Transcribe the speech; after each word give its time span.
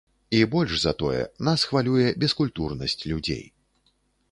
І 0.35 0.37
больш 0.53 0.71
за 0.83 0.93
тое, 1.01 1.19
нас 1.49 1.67
хвалюе 1.69 2.07
бескультурнасць 2.25 2.99
людзей. 3.13 3.45